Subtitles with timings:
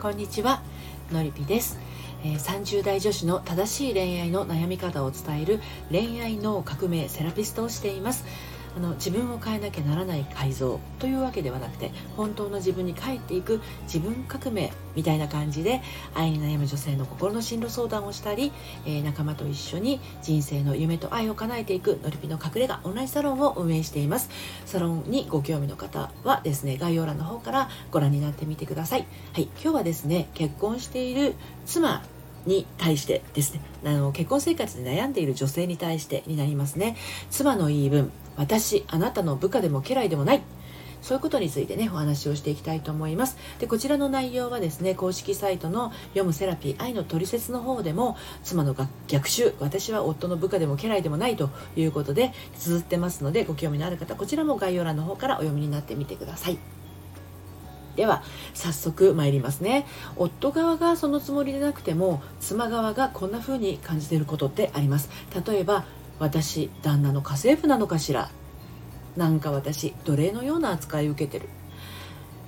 [0.00, 0.62] こんにちは
[1.10, 1.76] のりぴです、
[2.22, 5.60] えー30代女子の正しい恋愛の悩み方を伝える
[5.90, 8.24] 恋愛の革命セラピストをしています。
[8.78, 15.82] あの自分を変えなきゃならない改造というわけではなくて本当の自分に帰っていく自分革命みたいな感じで
[16.14, 18.52] 愛に悩む女性の心の進路相談をしたり、
[18.86, 24.28] えー仲間と一緒に人生の夢と愛を叶えていくのりぴの隠れ家オンラインサロンを運営しています。
[24.66, 29.06] サロンにご興味の方はですね概要欄の方からご覧になってみてください。
[29.32, 32.02] はい今日はですね結婚している妻
[32.46, 36.96] に対してですねあの結婚生活で悩んでいる女性に対してになりますね。
[37.30, 40.42] 妻の言い分私あなたの部下でも家来でもない。
[41.02, 43.36] そういうことについてねお話をしていきたいと思います。
[43.60, 48.74] でこちらの内容はですね公式サイトの読むセラピー愛のトリセツの方でも妻の
[49.06, 56.58] 逆襲私は夫の部下でも家来でもないということで綴ってますのでご興味のある方こちらも概要欄の方からお読みになってみてください。
[57.96, 58.22] では
[58.54, 59.84] 早速参りますね。
[60.16, 65.10] 夫側がそのつもりでなくても妻側がこんな風に感じていることってあります。
[65.46, 65.84] 例えば
[66.18, 68.30] 私旦那の家政婦なのかしら。
[69.16, 71.48] なんか私奴隷のような扱いを受けてる。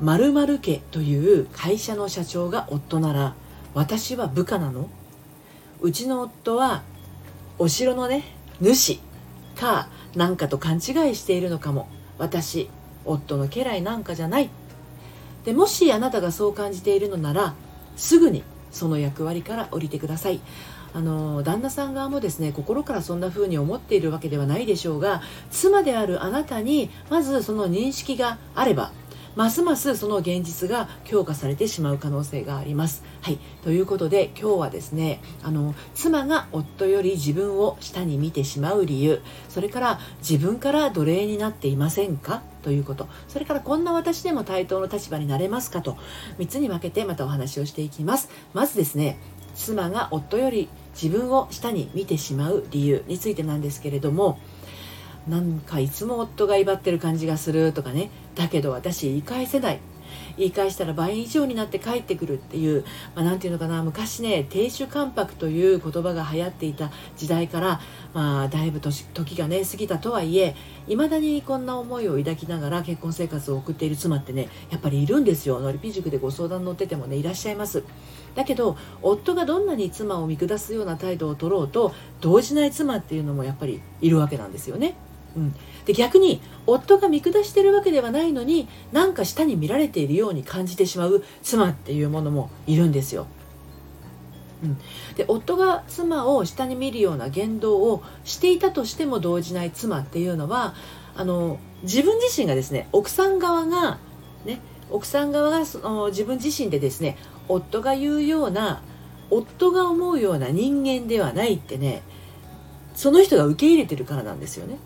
[0.00, 3.34] 〇〇家という会社の社長が夫なら
[3.74, 4.88] 私は部下なの。
[5.80, 6.82] うちの夫は
[7.58, 8.24] お城のね
[8.60, 8.98] 主
[9.56, 10.80] かなんかと勘違い
[11.14, 11.88] しているのかも。
[12.18, 12.70] 私
[13.04, 14.48] 夫の家来なんかじゃない。
[15.44, 17.54] でもしあなたがそう感じているのなら
[17.96, 20.40] すぐにその役割から降りてください。
[20.94, 28.92] あの旦那さん側もですね心からそんな風に思っているわけではないでしょうが妻であるあなたにまずその認識があれば
[29.34, 33.02] ますますその現実が強化されてしまう可能性があります。
[33.20, 42.42] はい、ということで今日はですねあの妻が夫より自分を下に見てしまう理由それから自分から奴隷になっていませんか？
[42.62, 43.08] ということ。
[43.26, 45.82] それからこんな私でも対等の立場になれますか？
[45.82, 45.98] と
[46.38, 48.30] 3つに分けてまたお話をしていきます。
[48.52, 49.18] まずですね
[49.56, 50.68] 妻が夫より
[51.00, 54.38] 自分を下に見てしまう理由についてなんですけれども
[55.28, 58.10] なんかいつも夫が威張ってる感じがするとかね。
[58.34, 59.80] だけど私言い返せない
[60.36, 67.80] 言い返したら倍以上になって帰ってくるっていう、まあ、なんていうのかな昔ね亭主関白という言葉が流行っていた時代から、
[68.12, 70.54] まあ、だいぶ時がね過ぎたとはいえ
[70.86, 77.84] いまだにこんな思いを抱きながら結婚生活を送っている妻ってねやっぱりいるんですよのりぴ塾でご相談乗っててもねいらっしゃいます
[78.34, 84.94] だけど夫がどんなに妻を見下すような態度を取ろうと動じない妻っていうのもやっぱりいるわけなんですよね。
[85.36, 93.26] うん、で逆に夫が見下してるわけではないのになんか下に見られているように感じてしまう妻っていうものもいるんですよ。
[94.62, 94.78] うん、
[95.16, 100.74] で夫が妻を下に見るような言動をしていたとしても動じない妻っていうのは
[101.16, 103.98] あの自分自身がですね奥さん側が
[104.44, 107.18] ね奥さん側がその自分自身でですね
[107.48, 108.82] 夫が言うような
[109.30, 112.02] 夫が思うような人間ではないってね
[112.94, 114.78] その人が受け入れてるからなんですよね。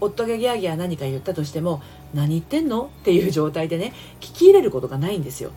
[0.00, 1.82] 夫がギャーギャー何か言ったとしても
[2.14, 5.50] 何言ってんのっていう状態でね聞き入れることがないんですよ。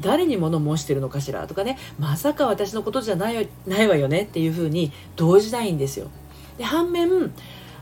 [0.00, 6.08] 誰に物申してるのかしらとかねまさか私のことじゃないないわよねっていうふうに動じないんですよ。
[6.58, 7.32] で反面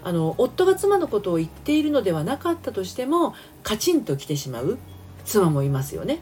[0.04, 4.78] あの夫が妻のことを言っているのではなかったとしてもカチンと来てしまう
[5.24, 6.20] 妻もいますよね。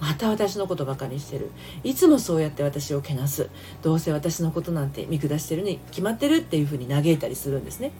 [0.00, 1.50] また私のことばかりしてる
[1.82, 3.50] いつもそうやって私をけなす
[3.82, 7.90] どうせ私のことなんて見下してるに決まってるっていうふうに嘆いたりするんですね。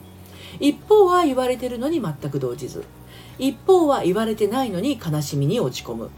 [0.61, 2.85] 一方は言われてるのに全く動じず。
[3.39, 6.11] 一方は言われてないのに悲しみに落ち込む。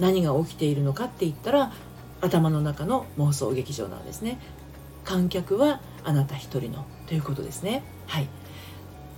[0.00, 1.72] 何が起きているのかって言ったら
[2.20, 4.38] 頭の中の妄想劇場なんですね。
[5.04, 7.82] 観客はあなた一人のということですね。
[8.06, 8.28] はい。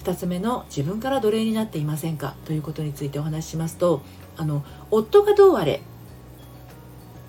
[0.03, 2.35] 2つ目の自分から奴隷になっていませんか？
[2.45, 4.03] ということについてお話ししますと
[4.37, 5.83] あの夫がどうあれ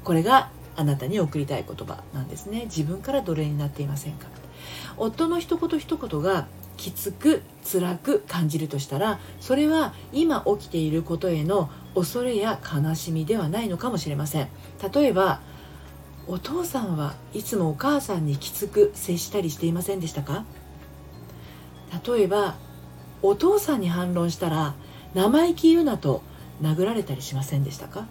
[0.03, 2.65] これがあなたに送りたい言葉なんですね。
[2.65, 4.27] 自分から奴隷になっていませんか？
[4.97, 14.47] 夫の一言一言がきつく辛く感じるとしたらそれは今起きていることへの恐れや悲しみではないのかもしれません。
[14.93, 15.41] 例えば
[16.27, 20.45] お父さんはいつもお母さんにきつく接したりしていませんでしたか？
[22.05, 22.55] 例えば
[23.21, 24.75] お父さんに反論したら
[25.13, 26.21] 生意気言うなと
[26.61, 28.05] 殴られたりしませんでしたか？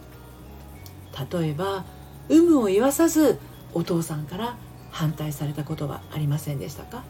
[1.31, 1.85] 例えば
[2.29, 3.39] 有無を言わさず
[3.75, 4.57] お父さんから
[4.91, 7.05] 反対されたことはありませんでしたか？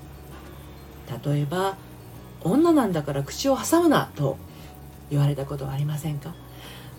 [1.25, 1.77] 例えば
[2.43, 4.37] 女なんだから口を挟むなと
[5.11, 6.35] 言われたことはありませんか？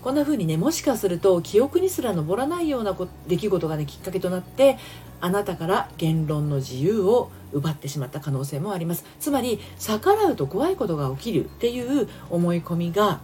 [0.01, 2.95] こんな風にねもしかすると記憶にすら上らないような
[3.27, 4.77] 出来事がねきっかけとなって
[5.19, 9.03] あなたから言論の自由を奪ってしまった可能性もあります。
[9.19, 13.19] つまり逆らうと怖いことが起きるっていう思い込みが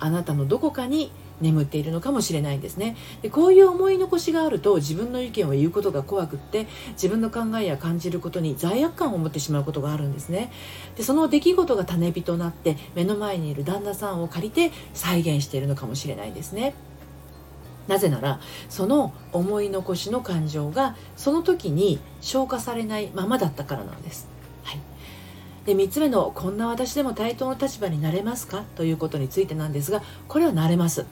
[0.00, 1.12] あなたのどこかに
[1.42, 10.50] 眠っているのかもしれないんですねでこういう思い残しがあると自分の意見を言うことが怖くって自分の考えや感じることに罪悪感を持ってしまうことがあるんですね
[10.96, 16.74] でその出来事が種火となって目の前にいる旦那さんを借りて再現しているのかもしれないですね
[17.88, 24.28] なぜならその思い残しの感情がその時に消化されないままだったからなんです。
[24.62, 24.80] はい、
[25.66, 31.06] で3つ目の「こんな私でも対等の立場になれますか?」ということについてなんですがこれはなれます。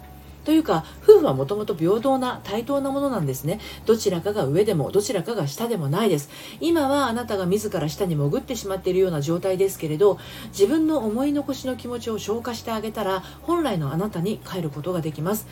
[0.45, 3.61] というか夫婦はもともと平等な対等なものなんですね。
[3.87, 6.31] どちらかが上でもどちらかが下でもないです。
[6.61, 15.47] 今はあなたが自ら下に潜ってしまっているような状態ですけれど自分の思い残しの気持ちを消化してあげたら本来のあなたに帰ることができます。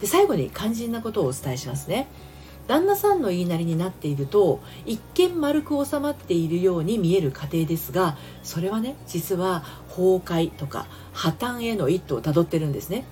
[0.00, 2.08] で最後に肝心なことをお伝えしますね。
[2.66, 13.04] 旦那さんの言いなりになっていると一見丸く収まっているように見える過程ですがそれはね実は崩壊とか破綻への一途をたどってるんですね。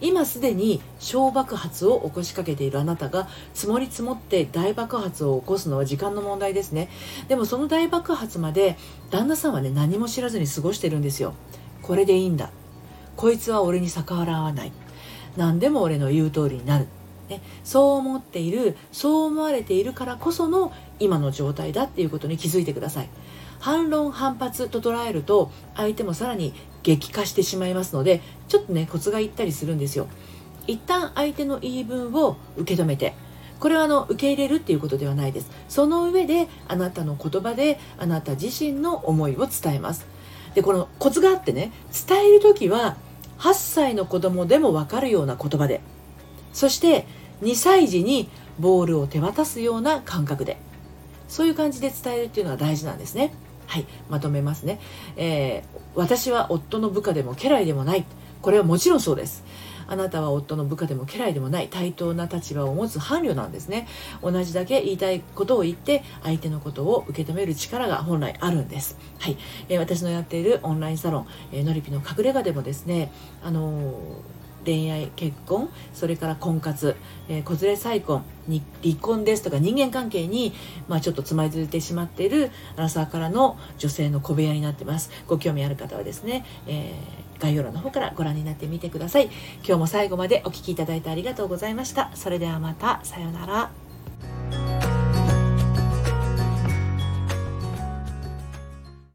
[0.00, 6.88] 今すでに小爆発を起こしかけているあなたが積もり積もって大爆発を起こすのは時間の問題ですね。
[7.28, 8.76] でもその大爆発まで
[9.10, 11.34] 旦那さんはね何も知らずに過ごしてるんですよ。
[11.82, 12.50] これでいいんだ。
[13.16, 14.72] こいつは俺に逆らわない。
[15.36, 16.86] 何でも俺の言う通りになる、
[17.28, 23.08] ね、そう思っているそう思われているからこその今の状態だっていうことに気づいてください。
[23.58, 26.54] 反論反発と捉えると相手もさらに
[26.86, 30.06] 激化してしまいますのでちょっとねコツがいったりするんですよ。
[30.68, 33.14] 一旦相手の言い分を受け止めて
[33.58, 35.50] これはあの受け入れるっていうことではないです。
[35.68, 40.06] その上であなたの言葉であなた自身の思いを伝えます。
[40.54, 41.72] でこのコツがあってね
[42.08, 42.96] 伝える時は
[43.38, 45.80] 8歳の子供でも分かるような言葉で
[46.52, 47.04] そして
[47.42, 48.28] 2歳児に
[48.60, 50.56] ボールを手渡すような感覚で
[51.28, 53.32] そういう感じで伝えるっていうのが大事なんですね。
[53.66, 54.80] はいまとめますね、
[55.16, 58.04] えー、私は夫の部下でも家来でもない。
[58.42, 59.44] これはもちろんそうです。
[59.88, 61.68] あなたは夫の部下でも家来でもない。
[61.68, 63.86] 対等な立場を持つ伴侶なんですね。
[64.22, 68.96] 同じだけ言いたいことを言って相手のことを受け止める力が本来あるんです。
[69.18, 69.36] はい、
[69.68, 73.10] えー、私のやっているオンラインサロン、えー、のりぴの隠れ家でもですね
[73.42, 73.94] あのー
[74.66, 76.96] 恋愛結婚それから婚活、
[77.28, 80.52] えー、子連れ再婚に離婚ですとか人間関係に、
[80.88, 85.10] まあ、ちょっとつまずいてしまっているアラサーからの女性の小部屋になってます。
[85.26, 89.30] ご興味ある方はですね、えー、概要欄の方からご覧になってみてください。
[89.64, 92.10] 今日も最後までお聴きいただいてありがとうございました。
[92.14, 93.85] それではまたさようなら。